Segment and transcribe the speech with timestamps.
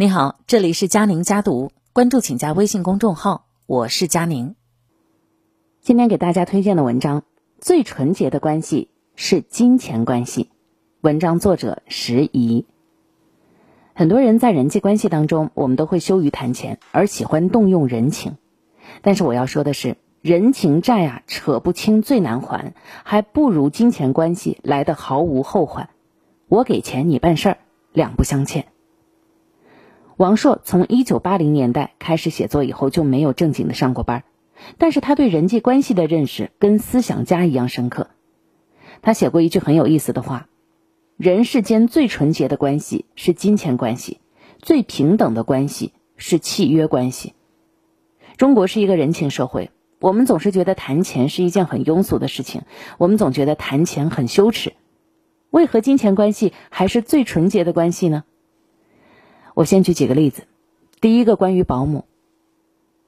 [0.00, 4.54] 你好，这里是佳宁家读，关注请加微信公众号，我是佳宁。
[5.80, 7.22] 今天给大家推荐的文章
[7.60, 10.44] 《最纯洁的关系是金钱关系》，
[11.00, 12.64] 文章作者石怡。
[13.92, 18.36] 很多人在人际关系当中，我们都会羞于谈钱，而喜欢动用人情。
[19.02, 22.72] 但是我要说的是，人情债啊，扯不清最难还，
[23.02, 25.90] 还不如金钱关系来的毫无后患。
[26.46, 27.58] 我给钱，你办事儿，
[27.92, 28.68] 两不相欠。
[30.18, 34.24] 王朔从一九八零年代开始写作以后就没有正经的上过班，
[34.76, 38.08] 但是他对人际关系的认识跟思想家一样深刻。
[39.00, 40.48] 他写过一句很有意思的话
[41.16, 44.18] ：“人世间最纯洁的关系是金钱关系，
[44.60, 47.34] 最平等的关系是契约关系。”
[48.36, 52.62] 中国是一个人情社会，我们总是觉得谈钱是一件很庸俗的事情，
[52.98, 54.72] 我们总觉得谈钱很羞耻。
[55.50, 58.24] 为何金钱关系还是最纯洁的关系呢？
[59.58, 60.44] 我先举几个例子。
[61.00, 62.04] 第一个关于保姆，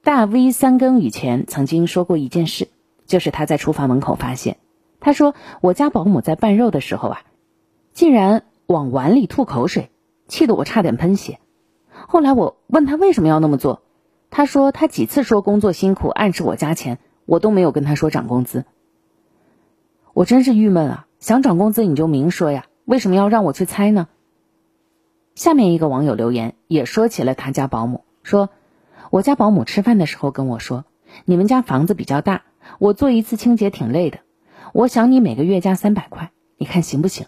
[0.03, 2.67] 大 V 三更以前曾经说过一件事，
[3.07, 4.57] 就是他在厨房门口发现，
[4.99, 7.23] 他说我家保姆在拌肉的时候啊，
[7.93, 9.91] 竟然往碗里吐口水，
[10.27, 11.39] 气得我差点喷血。
[11.89, 13.83] 后来我问他为什么要那么做，
[14.29, 18.65] 他说他几次说工作辛苦，暗示我加钱，我都没有跟他说涨工资。
[20.15, 21.07] 我真是郁闷啊！
[21.21, 24.09] 想涨工资你就明说呀，为什么要让我去猜呢？
[25.41, 28.51] 下面一个网友留言也说起了他家保姆，说
[29.09, 30.85] ：“我家保姆吃饭的时候跟我说，
[31.25, 32.43] 你们家房子比较大，
[32.79, 34.19] 我做一次清洁挺累的，
[34.75, 37.27] 我想你每个月加三百块，你看行不行？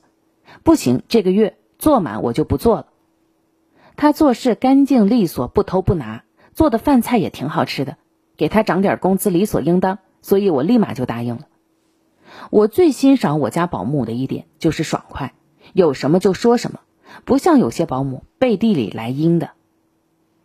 [0.63, 2.89] 不行，这个月做满我就不做了。
[3.97, 7.97] 他做事干净利索，不偷不拿，做的饭菜也挺好吃的，
[8.37, 11.47] 给他涨点工资理所应当，所以我立马就答应了。
[12.51, 15.33] 我最欣赏我家保姆的一点就是爽快，
[15.73, 16.81] 有什么就说什么。”
[17.25, 19.51] 不像有些保姆背地里来阴的。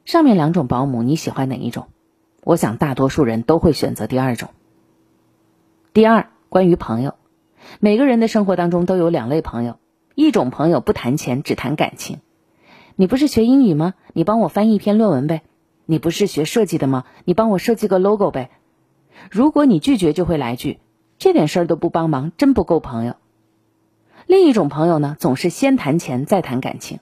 [0.06, 1.88] 上面两种保姆你喜欢哪一种？
[2.44, 4.50] 我想大多数人都会选择第二种。
[5.92, 7.16] 第二，关于朋友，
[7.80, 9.80] 每个人的生活当中都有两类朋友，
[10.16, 12.20] 一种朋友不谈钱，只谈感情。
[12.96, 13.96] 你不是学英语吗？
[14.14, 15.42] 你帮我翻译一篇论文呗。
[15.86, 17.04] 你不是学设计的吗？
[17.26, 18.50] 你帮我设计个 logo 呗。
[19.30, 20.80] 如果你拒绝，就会来句
[21.18, 23.16] 这点事儿都不帮忙，真不够朋友。
[24.28, 27.00] 另一种朋友呢，总是先谈钱再谈感情。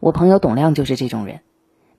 [0.00, 1.40] 我朋友董亮就是这种人。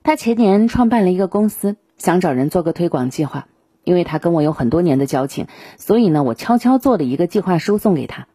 [0.04, 3.48] 他前年创办了一个公司，想找人做个推广计划。
[3.82, 8.28] 因为他跟我有很多年的交情，所以呢，我悄悄做了一个计划书送给他。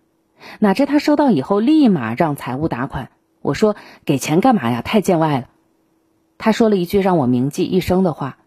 [0.60, 3.10] 哪知他收到以后，立马让财务打款。
[3.42, 4.82] 我说：“给钱干嘛呀？
[4.82, 5.48] 太见外了。”
[6.38, 8.40] 他说了一句让我铭记一生的话：“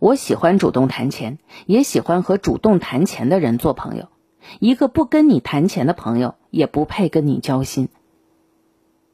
[0.00, 4.08] 我喜欢主动谈钱，也喜欢和主动谈钱的人做朋友。”
[4.60, 7.88] 一个不跟你谈钱的朋友，也不配跟你交心。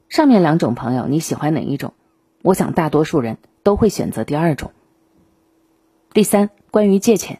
[0.09, 1.93] 上面两种朋友，你喜欢哪一种？
[2.41, 4.71] 我想大多数人都会选择第二种。
[6.13, 7.39] 第三，关于借钱，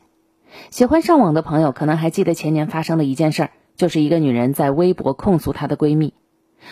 [0.71, 6.13] 喜欢上网的朋友可能还记得前年发生的一件事儿，就是一个女人在微博控诉她的闺蜜：“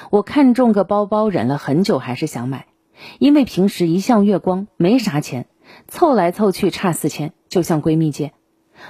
[0.09, 2.66] 我看中个包包，忍了很久还是想买，
[3.19, 5.45] 因为平时一向月光，没啥钱，
[5.88, 8.34] 凑来凑去差四千，就向闺蜜借。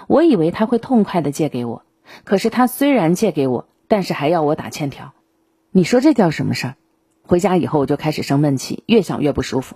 [0.07, 1.83] 我以为她会痛快的借给我。”
[2.23, 5.13] 可是她虽然借给我，但是还要我打欠条，
[5.69, 6.75] 你说这叫什么事儿？
[7.21, 9.75] 回家以后我就开始生闷气，越想越不舒服。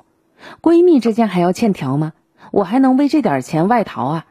[0.59, 2.13] 闺蜜之间还要欠条吗？
[2.51, 4.25] 我还能为这点钱外逃啊？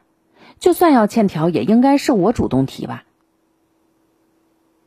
[0.58, 3.04] 就算要欠条，也应该是我主动提吧。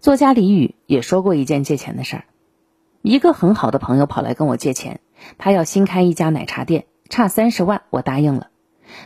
[0.02, 2.24] 作家李宇也说过一件借钱的事儿，
[3.02, 5.00] 一个很好的朋友跑来跟我借钱，
[5.38, 8.50] 他要新开一家奶茶店，差三十万，我答应了。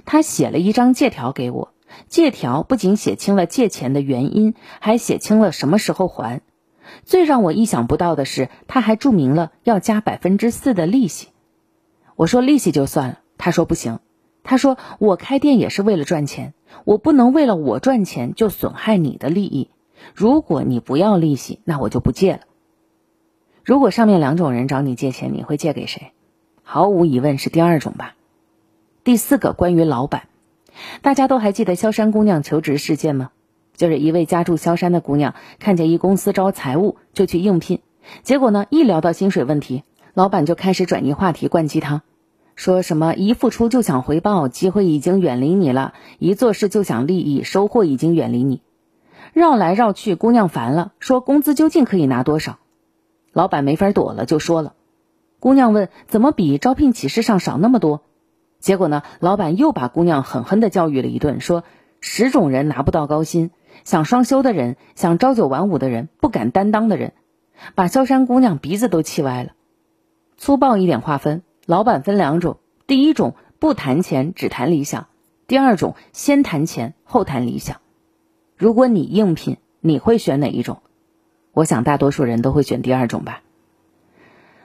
[0.05, 1.71] 他写了一张借条给我。
[2.07, 6.41] 借条不仅写清了借钱的原因，还写清了什么时候还。
[7.05, 11.29] 最让我意想不到的是，他还注明了要加百分之四的利息。
[12.15, 13.99] 我说利息就算了，他说不行。
[14.43, 19.69] 他说我开店也是为了赚钱，我不能为了我赚钱就损害你的利益。
[20.13, 22.41] 如果你不要利息，那我就不借了。
[23.63, 26.11] 如果上面两种人找你借钱，你会借给谁？
[26.61, 28.15] 毫无疑问是第二种吧。
[29.05, 30.27] 第四个，关于老板。
[31.01, 33.31] 大家都还记得萧山姑娘求职事件吗？
[33.75, 37.79] 就是一位家住萧山的姑娘，看见一公司招财务，就去应聘。
[38.21, 39.83] 结果呢，一聊到薪水问题，
[40.13, 42.01] 老板就开始转移话题，灌鸡汤，
[42.55, 48.61] 说什么一付出就想回报，机会已经远离你了；一做事就想利益，收获已经远离你。
[49.33, 52.59] 绕来绕去，姑娘烦了，说工资究竟可以拿多少？
[53.31, 54.73] 老板没法躲了，就说了。
[55.39, 58.03] 姑娘问怎么比招聘启事上少那么多？
[58.63, 61.65] 结果呢，老板又把姑娘狠狠地教育了一顿，说
[61.99, 63.51] 十种人拿不到高薪：
[63.83, 67.11] 想双休的人，想朝九晚五的人，不敢担当的人，
[67.75, 69.51] 把萧山姑娘鼻子都气歪了。
[70.37, 72.55] 粗暴一点划分，老板分两种，
[72.87, 75.07] 第一种不谈钱只谈理想，
[75.45, 77.81] 第二种先谈钱后谈理想。
[78.55, 80.77] 如果你应聘，你会选哪一种？
[81.51, 83.41] 我想大多数人都会选第二种吧。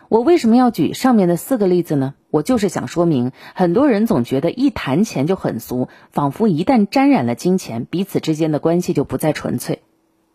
[0.08, 2.14] 我为什么要举上面的四个例子呢？
[2.30, 9.80] 我就是想说明，很多人总觉得一谈钱就很俗，仿佛一旦沾染了金钱，彼此之间的关系就不再纯粹。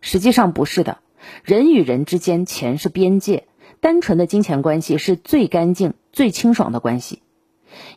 [0.02, 0.98] 实际上不是的，
[1.44, 3.46] 人与人之间，钱是边界，
[3.80, 7.22] 单纯的金钱关系是最干净、最清爽的关系。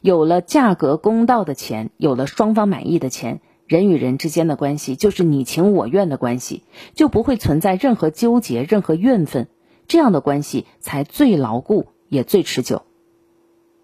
[0.03, 6.65] 有了价格公道的钱，有了双方满意的钱，人与人之间的关系就是你情我愿的关系，
[6.95, 9.49] 就不会存在任何纠结、任何怨愤。
[9.89, 12.83] 这样的关系才最牢固，也最持久。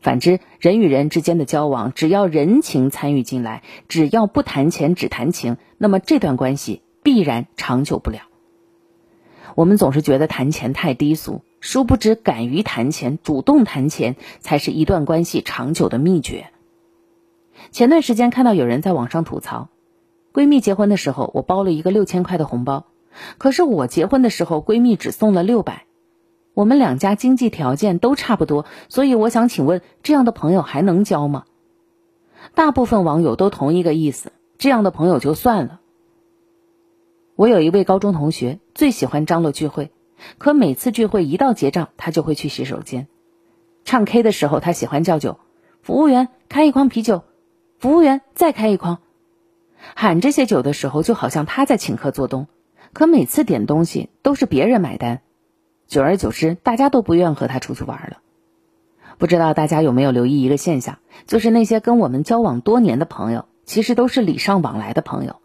[0.02, 8.22] 反之，人与人之间的交往，只要人情参与进来，只要不谈钱只谈情，那么这段关系必然长久不了。
[9.54, 16.46] 我们总是觉得谈钱太低俗，殊不知敢于谈钱、主动谈钱，才是一段关系长久的秘诀。
[17.70, 19.69] 前段时间看到有人在网上吐槽，
[20.32, 22.87] 闺蜜结婚的时候，我包了一个六千块的红包，
[23.38, 25.84] 可是我结婚的时候，闺蜜只送了六百。
[26.54, 31.44] 我们两家经济条件都差不多，所以我想请问，这样的朋友还能交吗？
[32.54, 35.81] 大部分网友都同一个意思，这样的朋友就算了。
[37.37, 39.90] 我有一位高中同学，最喜欢张罗聚会，
[40.37, 43.08] 可每次聚会一到结账，他就会去洗手间。
[43.84, 45.38] 唱 K 的时候，他喜欢叫酒，
[45.81, 47.22] 服务员开一筐啤酒，
[47.78, 48.98] 服务员再开一筐。
[49.94, 52.46] 喊这些酒的时候，就好像他在请客做东，
[52.93, 55.22] 可每次点东西都是别人买单。
[55.93, 58.23] 久而久之，大家都不愿和他出去玩了。
[59.19, 65.37] 不知道大家有没有留意一个现象，就是那些跟我们交往多年的朋友，其实都是礼尚往来的朋友，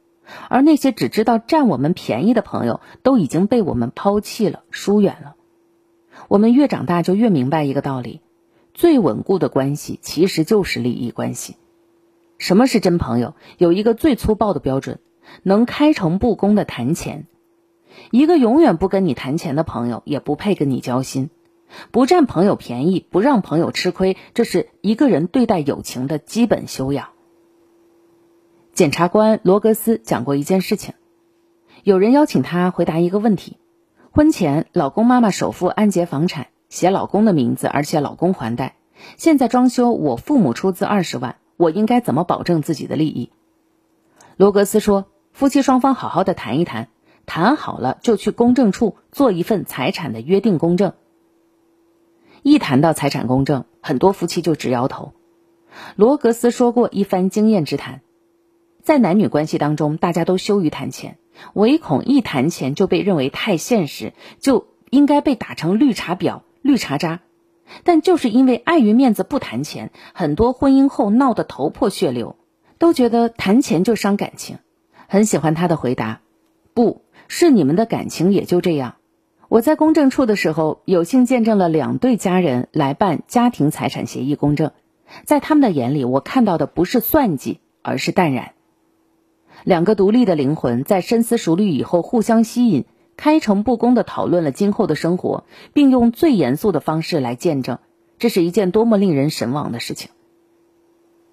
[0.48, 5.36] 而那些只知道占我们便宜的朋友，都已经被我们抛弃了、疏远了。
[6.30, 8.22] 我们越长大，就越明白一个道理：
[8.74, 11.58] 最稳固的关系，其实就是利益关系。
[12.38, 13.34] 什么是真朋友？
[13.58, 15.00] 有一个最粗暴的标准：
[15.44, 17.26] 能开诚布公的谈钱。
[18.12, 21.30] 一个永远不跟你谈钱的朋友，也不配跟你交心。
[21.92, 27.10] 不占朋友便宜，不让朋友吃亏，这是一个人对待友情的基本修养。
[28.74, 30.94] 检察官罗格斯讲过一件事情：
[31.84, 33.58] 有人邀请他回答一个问题，
[34.12, 38.76] 婚前老公妈妈首付按揭房产，写老公的名字，而且老公还贷。
[39.18, 43.32] 现在装修，我父母出资二十万，我应该怎么保证自己的利益？
[44.38, 46.88] 罗格斯说：夫妻双方好好的谈一谈。
[47.28, 50.94] 谈好了就去公证处做一份财产的约定公证。
[52.42, 55.14] 一谈到财产公证，很多夫妻就直摇头。
[55.96, 58.02] 罗格斯说过一番经验之谈，
[58.82, 61.18] 在男女关系当中，大家都羞于谈钱，
[61.54, 67.20] 唯恐一谈钱就被认为太现实，就应该被打成绿茶婊、绿茶渣。
[67.84, 72.38] 但就是因为碍于面子不谈钱，很多婚姻后闹得头破血流，
[72.80, 74.60] 都觉得谈钱就伤感情。
[75.10, 76.22] 很喜欢他的回答，
[76.74, 77.02] 不。
[77.28, 78.96] 是你们的感情也就这样。
[79.50, 84.72] 我在公证处的时候，有幸见证了两对家人来办家庭财产协议公证，
[85.24, 88.52] 在他们的眼里，我看到的不是算计，而是淡然。
[89.64, 92.86] 两个独立的灵魂在深思熟虑以后互相吸引，
[93.16, 97.80] 开诚布公的讨论了今后的生活，并用最严肃的方式来见证，
[98.20, 100.12] 这是一件多么令人神往的事情。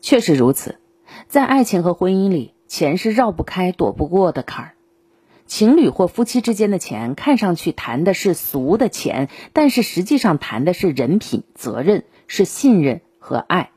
[0.01, 0.79] 确实如此，
[1.27, 4.74] 在爱情和婚姻里，钱是绕不开、躲不过的坎儿。
[5.47, 13.71] 情侣或夫妻之间的钱，看上去谈的是俗的钱，但是实际上谈的是人品、责任，是信任和爱。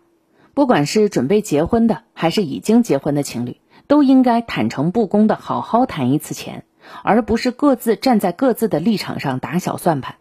[0.53, 6.63] 不管是准备结婚的，还是已经结婚的情侣，都应该坦诚不公的好好谈一次钱，
[7.03, 10.15] 而不是各自站在各自的立场上打小算盘。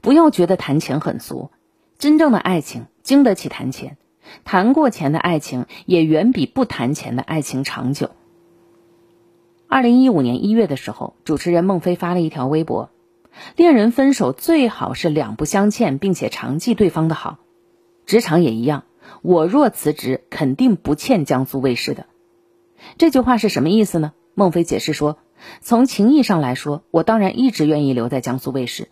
[0.00, 1.50] 不要觉得谈钱很俗，
[1.98, 3.98] 真正的爱情经得起谈钱，
[4.42, 8.10] 谈过钱的爱情也远比不谈钱的爱情长久。
[9.72, 12.90] 二零一五年一月的时候，主持人孟非发了一条微博
[13.56, 17.38] ：“恋人分手最好是两不相欠，并且常记对方的好。
[18.04, 18.84] 职场也一样，
[19.22, 22.04] 我若辞职，肯定不欠江苏卫视的。”
[22.98, 24.12] 这句话是什么意思呢？
[24.34, 25.16] 孟非解释说
[25.62, 28.90] ：“从情义上来说，我当然一直愿意留在江苏卫视，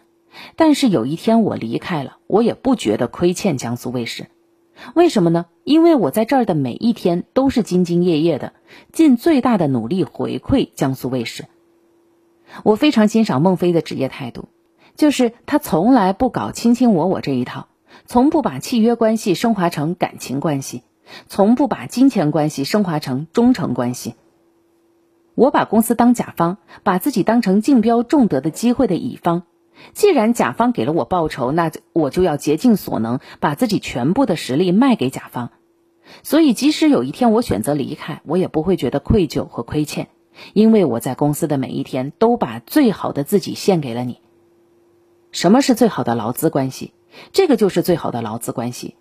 [0.56, 4.28] 但是有一天我离开了，我也不觉得亏欠江苏卫视。”
[4.94, 5.46] 为什么呢？
[5.64, 8.52] 因为我在这儿的每一天都是兢兢业业的，
[8.92, 11.44] 尽最大的努力回馈江苏卫视。
[12.64, 14.48] 我非常欣赏孟非的职业态度，
[14.96, 17.68] 就是他从来不搞卿卿我我这一套，
[18.06, 20.82] 从不把契约关系升华成感情关系，
[21.28, 24.14] 从不把金钱关系升华成忠诚关系。
[25.36, 29.44] 我把公司当甲方，把自己当成竞标中得的机会的乙方，
[29.92, 35.50] 既然甲方给了我报酬，那我就要竭尽所能，把自己全部的实力卖给甲方。
[36.22, 40.08] 所以，即使有一天我选择离开，我也不会觉得愧疚和亏欠，
[40.52, 44.20] 因为我在公司的每一天都把最好的自己献给了你。
[45.32, 46.92] 什么是最好的劳资关系？
[47.32, 48.96] 这个就是最好的劳资关系。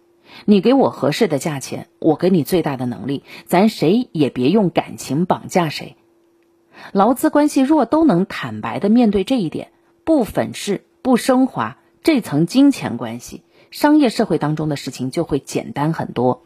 [0.46, 5.96] 你给我合适的价钱，我给你最大的能力，咱谁也别用感情绑架谁。
[6.92, 9.72] 劳资关系若都能坦白的面对这一点，
[10.10, 16.42] 不粉饰不升华这层金钱关系，商业社会当中的事情就会简单很多。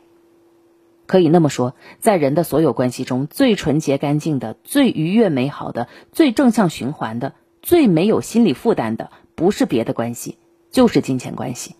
[1.06, 10.38] 可以那么说，在人的所有关系中最纯洁干净的、最愉悦美好的、最正向循环的、最没有心理负担的，不是别的关系，
[10.70, 11.78] 就是金钱关系。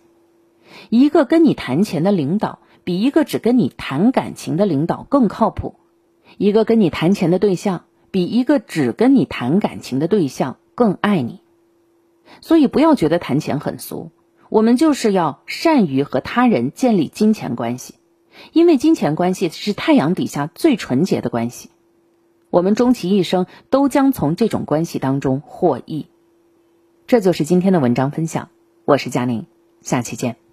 [0.88, 5.74] 一个跟你谈钱的领导，比一个只跟你谈感情的领导更靠谱；
[6.38, 11.43] 一个跟你谈钱的对象，比一个只跟你谈感情的对象更爱你。
[12.40, 14.10] 所以，不要觉得谈钱很俗，
[14.48, 17.94] 我们就是要善于和他人建立金钱关系。
[18.52, 21.70] 因为金钱关系是太阳底下最纯洁的关系，
[22.50, 26.06] 我们终其一生都将从这种关系当中获益。
[27.06, 28.48] 这就是今天的文章分享，
[28.84, 29.46] 我是佳宁，
[29.82, 30.43] 下期见。